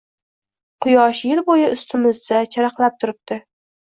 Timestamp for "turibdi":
3.05-3.43